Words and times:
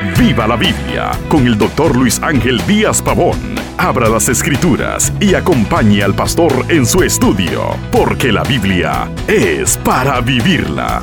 Viva 0.00 0.46
la 0.46 0.54
Biblia 0.54 1.10
con 1.28 1.44
el 1.48 1.58
doctor 1.58 1.96
Luis 1.96 2.20
Ángel 2.22 2.64
Díaz 2.68 3.02
Pavón. 3.02 3.36
Abra 3.78 4.08
las 4.08 4.28
escrituras 4.28 5.12
y 5.20 5.34
acompañe 5.34 6.04
al 6.04 6.14
pastor 6.14 6.66
en 6.68 6.86
su 6.86 7.02
estudio, 7.02 7.76
porque 7.90 8.30
la 8.30 8.44
Biblia 8.44 9.10
es 9.26 9.76
para 9.78 10.20
vivirla. 10.20 11.02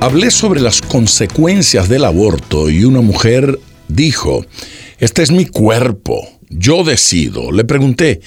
Hablé 0.00 0.30
sobre 0.30 0.60
las 0.60 0.82
consecuencias 0.82 1.88
del 1.88 2.04
aborto 2.04 2.68
y 2.68 2.84
una 2.84 3.00
mujer 3.00 3.58
dijo, 3.88 4.44
este 4.98 5.22
es 5.22 5.30
mi 5.30 5.46
cuerpo, 5.46 6.28
yo 6.50 6.84
decido. 6.84 7.52
Le 7.52 7.64
pregunté, 7.64 8.20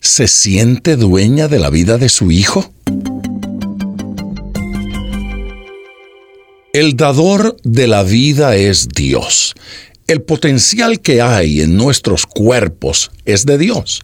¿se 0.00 0.26
siente 0.26 0.96
dueña 0.96 1.48
de 1.48 1.58
la 1.58 1.68
vida 1.68 1.98
de 1.98 2.08
su 2.08 2.30
hijo? 2.30 2.72
El 6.72 6.96
dador 6.96 7.56
de 7.64 7.88
la 7.88 8.04
vida 8.04 8.54
es 8.54 8.86
Dios. 8.86 9.54
El 10.06 10.22
potencial 10.22 11.00
que 11.00 11.20
hay 11.20 11.62
en 11.62 11.76
nuestros 11.76 12.26
cuerpos 12.26 13.10
es 13.24 13.44
de 13.44 13.58
Dios. 13.58 14.02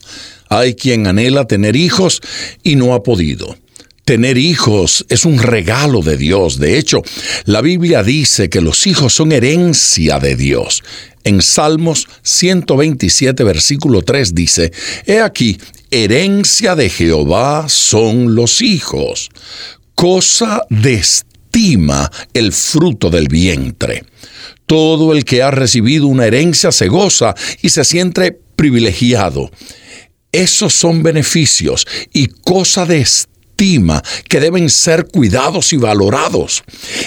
Hay 0.48 0.74
quien 0.74 1.06
anhela 1.06 1.46
tener 1.46 1.76
hijos 1.76 2.20
y 2.64 2.74
no 2.74 2.94
ha 2.94 3.04
podido. 3.04 3.56
Tener 4.04 4.36
hijos 4.36 5.06
es 5.08 5.24
un 5.24 5.38
regalo 5.38 6.02
de 6.02 6.16
Dios. 6.16 6.58
De 6.58 6.76
hecho, 6.76 7.02
la 7.44 7.60
Biblia 7.60 8.02
dice 8.02 8.50
que 8.50 8.60
los 8.60 8.88
hijos 8.88 9.14
son 9.14 9.30
herencia 9.30 10.18
de 10.18 10.34
Dios. 10.34 10.82
En 11.22 11.42
Salmos 11.42 12.08
127, 12.22 13.44
versículo 13.44 14.02
3 14.02 14.34
dice, 14.34 14.72
He 15.06 15.20
aquí, 15.20 15.56
herencia 15.92 16.74
de 16.74 16.90
Jehová 16.90 17.68
son 17.68 18.34
los 18.34 18.60
hijos, 18.60 19.30
cosa 19.94 20.62
de 20.68 21.02
el 22.34 22.52
fruto 22.52 23.08
del 23.08 23.28
vientre. 23.28 24.04
Todo 24.66 25.14
el 25.14 25.24
que 25.24 25.42
ha 25.42 25.50
recibido 25.50 26.06
una 26.06 26.26
herencia 26.26 26.70
se 26.70 26.88
goza 26.88 27.34
y 27.62 27.70
se 27.70 27.84
siente 27.84 28.38
privilegiado. 28.56 29.50
Esos 30.32 30.74
son 30.74 31.02
beneficios 31.02 31.86
y 32.12 32.26
cosa 32.26 32.84
de 32.84 33.06
que 34.28 34.38
deben 34.38 34.68
ser 34.68 35.06
cuidados 35.06 35.72
y 35.72 35.78
valorados. 35.78 36.62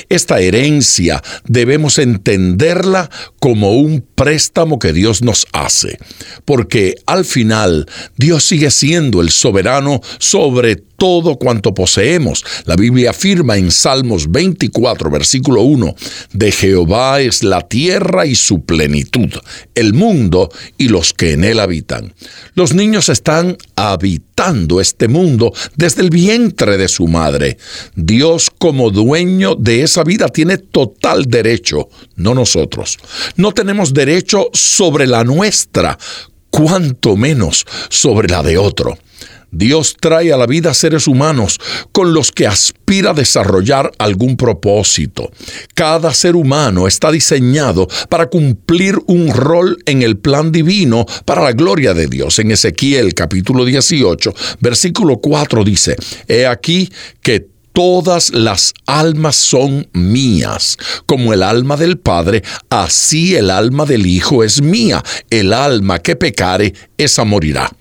Esta 0.10 0.40
herencia 0.40 1.22
debemos 1.46 2.00
entenderla 2.00 3.10
como 3.40 3.74
un 3.74 4.04
préstamo 4.16 4.80
que 4.80 4.92
Dios 4.92 5.22
nos 5.22 5.46
hace, 5.54 6.00
porque 6.46 6.96
al 7.06 7.24
final 7.24 7.86
Dios 8.18 8.46
sigue 8.46 8.72
siendo 8.72 9.22
el 9.22 9.30
soberano 9.30 10.02
sobre 10.18 10.89
todo 11.00 11.38
cuanto 11.38 11.74
poseemos. 11.74 12.46
La 12.66 12.76
Biblia 12.76 13.10
afirma 13.12 13.58
en 13.58 13.72
Salmos 13.72 14.32
24, 14.32 15.10
versículo 15.10 15.64
1, 15.64 15.96
de 16.34 16.52
Jehová 16.52 17.22
es 17.22 17.44
la 17.44 17.62
tierra 17.62 18.26
y 18.26 18.36
su 18.36 18.64
plenitud, 18.66 19.30
el 19.74 19.94
mundo 19.94 20.52
y 20.78 20.90
los 20.90 21.14
que 21.14 21.32
en 21.34 21.44
él 21.44 21.60
habitan. 21.60 22.14
Los 22.54 22.74
niños 22.74 23.10
están 23.10 23.58
habitando 23.76 24.82
este 24.82 25.08
mundo 25.08 25.54
desde 25.76 26.02
el 26.02 26.10
vientre 26.10 26.78
de 26.78 26.88
su 26.88 27.08
madre. 27.08 27.58
Dios 27.96 28.50
como 28.58 28.92
dueño 28.92 29.56
de 29.56 29.84
esa 29.84 30.04
vida 30.04 30.28
tiene 30.28 30.58
total 30.58 31.26
derecho, 31.26 31.90
no 32.16 32.36
nosotros. 32.36 32.98
No 33.38 33.54
tenemos 33.54 33.94
derecho 33.94 34.50
sobre 34.54 35.08
la 35.08 35.24
nuestra, 35.24 35.98
cuanto 36.50 37.16
menos 37.16 37.66
sobre 37.90 38.28
la 38.28 38.44
de 38.44 38.58
otro. 38.58 38.98
Dios 39.52 39.96
trae 40.00 40.32
a 40.32 40.38
la 40.38 40.46
vida 40.46 40.74
seres 40.74 41.08
humanos 41.08 41.60
con 41.92 42.14
los 42.14 42.32
que 42.32 42.48
aspira 42.48 43.12
a 43.12 43.14
desarrollar 43.14 43.92
algún 43.98 44.38
propósito. 44.38 45.32
Cada 45.74 46.14
ser 46.14 46.36
humano 46.36 46.88
está 46.88 47.12
diseñado 47.12 47.88
para 48.10 48.28
cumplir 48.28 49.00
un 49.08 49.30
rol 49.34 49.78
en 49.86 50.02
el 50.02 50.18
plan 50.18 50.52
divino 50.52 51.06
para 51.26 51.42
la 51.42 51.54
gloria 51.54 51.94
de 51.94 52.08
Dios. 52.08 52.40
En 52.40 52.52
Ezequiel 52.52 53.14
capítulo 53.14 53.66
18, 53.66 54.34
versículo 54.60 55.18
4 55.18 55.64
dice, 55.64 55.96
He 56.28 56.46
aquí 56.46 56.90
que 57.22 57.48
todas 57.74 58.32
las 58.34 58.74
almas 58.86 59.36
son 59.36 59.88
mías. 59.94 60.78
Como 61.06 61.34
el 61.34 61.44
alma 61.44 61.78
del 61.78 61.98
Padre, 61.98 62.44
así 62.70 63.36
el 63.36 63.50
alma 63.50 63.86
del 63.86 64.06
Hijo 64.06 64.44
es 64.44 64.62
mía. 64.62 65.04
El 65.30 65.54
alma 65.54 66.00
que 66.00 66.16
pecare, 66.16 66.74
esa 66.98 67.24
morirá. 67.24 67.72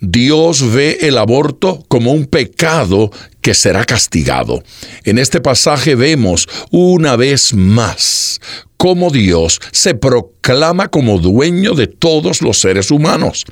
Dios 0.00 0.72
ve 0.72 0.98
el 1.02 1.18
aborto 1.18 1.84
como 1.88 2.12
un 2.12 2.26
pecado 2.26 3.10
que 3.40 3.54
será 3.54 3.84
castigado. 3.84 4.62
En 5.04 5.18
este 5.18 5.40
pasaje 5.40 5.94
vemos 5.94 6.48
una 6.70 7.16
vez 7.16 7.54
más 7.54 8.40
cómo 8.76 9.10
Dios 9.10 9.60
se 9.70 9.94
proclama 9.94 10.88
como 10.88 11.18
dueño 11.18 11.74
de 11.74 11.86
todos 11.86 12.42
los 12.42 12.58
seres 12.58 12.90
humanos. 12.90 13.44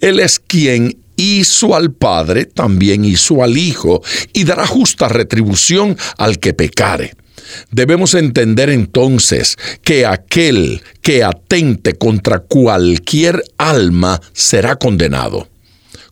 Él 0.00 0.20
es 0.20 0.38
quien 0.38 0.96
hizo 1.16 1.74
al 1.74 1.92
Padre, 1.92 2.44
también 2.44 3.04
hizo 3.04 3.42
al 3.42 3.56
Hijo, 3.56 4.02
y 4.32 4.44
dará 4.44 4.66
justa 4.66 5.08
retribución 5.08 5.96
al 6.18 6.38
que 6.38 6.54
pecare. 6.54 7.14
Debemos 7.70 8.14
entender 8.14 8.70
entonces 8.70 9.56
que 9.82 10.06
aquel 10.06 10.82
que 11.02 11.24
atente 11.24 11.94
contra 11.94 12.40
cualquier 12.40 13.42
alma 13.58 14.20
será 14.32 14.76
condenado. 14.76 15.48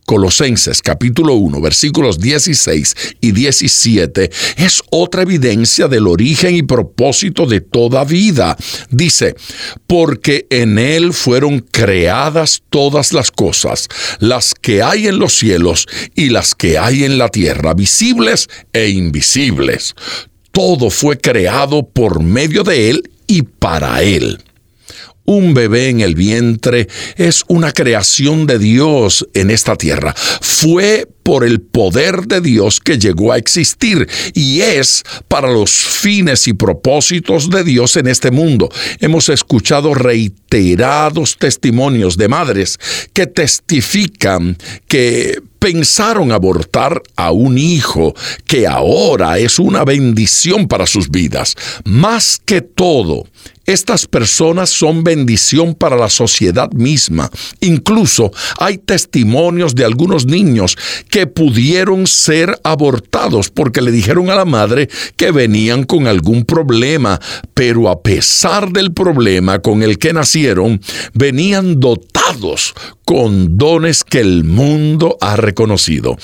Colosenses 0.05 0.81
capítulo 0.81 1.33
1 1.33 1.59
versículos 1.61 2.19
16 2.19 2.95
y 3.21 3.31
17 3.31 4.29
es 4.57 4.81
otra 4.91 5.23
evidencia 5.23 5.87
del 5.87 6.07
origen 6.07 6.55
y 6.55 6.61
propósito 6.63 7.45
de 7.45 7.61
toda 7.61 8.03
vida. 8.03 8.55
Dice, 8.89 9.35
porque 9.87 10.45
en 10.49 10.77
Él 10.77 11.13
fueron 11.13 11.59
creadas 11.59 12.61
todas 12.69 13.13
las 13.13 13.31
cosas, 13.31 13.87
las 14.19 14.53
que 14.53 14.83
hay 14.83 15.07
en 15.07 15.17
los 15.17 15.33
cielos 15.33 15.87
y 16.13 16.29
las 16.29 16.53
que 16.53 16.77
hay 16.77 17.03
en 17.03 17.17
la 17.17 17.29
tierra, 17.29 17.73
visibles 17.73 18.47
e 18.73 18.89
invisibles. 18.89 19.95
Todo 20.51 20.89
fue 20.89 21.17
creado 21.17 21.87
por 21.87 22.21
medio 22.21 22.63
de 22.63 22.91
Él 22.91 23.09
y 23.27 23.41
para 23.41 24.03
Él. 24.03 24.39
Un 25.25 25.55
bebé 25.55 25.89
en 25.89 26.01
el 26.01 26.13
vientre 26.13 26.87
es 27.17 27.43
una 27.47 27.71
creación 27.71 28.45
de 28.45 28.59
Dios 28.59 29.27
en 29.33 29.49
esta 29.49 29.75
tierra. 29.75 30.13
Fue 30.15 31.07
por 31.23 31.43
el 31.43 31.61
poder 31.61 32.27
de 32.27 32.39
Dios 32.39 32.79
que 32.79 32.99
llegó 32.99 33.31
a 33.31 33.37
existir 33.37 34.07
y 34.35 34.61
es 34.61 35.01
para 35.27 35.51
los 35.51 35.71
fines 35.71 36.47
y 36.47 36.53
propósitos 36.53 37.49
de 37.49 37.63
Dios 37.63 37.97
en 37.97 38.05
este 38.05 38.29
mundo. 38.29 38.69
Hemos 38.99 39.29
escuchado 39.29 39.95
reiterados 39.95 41.37
testimonios 41.37 42.17
de 42.17 42.27
madres 42.27 42.77
que 43.11 43.25
testifican 43.25 44.55
que 44.87 45.41
pensaron 45.65 46.31
abortar 46.31 47.01
a 47.15 47.31
un 47.31 47.57
hijo 47.57 48.13
que 48.45 48.67
ahora 48.67 49.39
es 49.39 49.57
una 49.57 49.83
bendición 49.83 50.67
para 50.67 50.85
sus 50.85 51.09
vidas. 51.09 51.55
Más 51.83 52.39
que 52.45 52.61
todo, 52.61 53.23
estas 53.65 54.05
personas 54.05 54.69
son 54.69 55.03
bendición 55.03 55.73
para 55.73 55.95
la 55.97 56.11
sociedad 56.11 56.71
misma. 56.71 57.31
Incluso 57.61 58.31
hay 58.59 58.77
testimonios 58.77 59.73
de 59.73 59.85
algunos 59.85 60.27
niños 60.27 60.77
que 61.09 61.25
pudieron 61.25 62.05
ser 62.05 62.59
abortados 62.63 63.49
porque 63.49 63.81
le 63.81 63.91
dijeron 63.91 64.29
a 64.29 64.35
la 64.35 64.45
madre 64.45 64.87
que 65.17 65.31
venían 65.31 65.83
con 65.83 66.05
algún 66.05 66.45
problema, 66.45 67.19
pero 67.55 67.89
a 67.89 68.03
pesar 68.03 68.71
del 68.71 68.93
problema 68.93 69.57
con 69.57 69.81
el 69.81 69.97
que 69.97 70.13
nacieron, 70.13 70.79
venían 71.15 71.79
con 73.05 73.57
dones 73.57 74.03
que 74.03 74.19
el 74.19 74.43
mundo 74.43 75.17
ha 75.21 75.35
reconocido. 75.35 76.17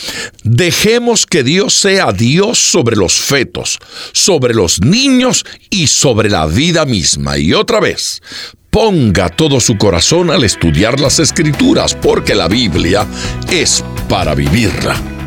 Dejemos 0.43 1.25
que 1.25 1.43
Dios 1.43 1.73
sea 1.73 2.11
Dios 2.11 2.59
sobre 2.59 2.95
los 2.95 3.13
fetos, 3.13 3.79
sobre 4.13 4.53
los 4.53 4.81
niños 4.81 5.45
y 5.69 5.87
sobre 5.87 6.29
la 6.29 6.45
vida 6.45 6.85
misma. 6.85 7.37
Y 7.37 7.53
otra 7.53 7.79
vez, 7.79 8.21
ponga 8.69 9.29
todo 9.29 9.59
su 9.59 9.77
corazón 9.77 10.31
al 10.31 10.43
estudiar 10.43 10.99
las 10.99 11.19
escrituras, 11.19 11.95
porque 11.95 12.35
la 12.35 12.47
Biblia 12.47 13.05
es 13.49 13.83
para 14.07 14.33
vivirla. 14.33 15.10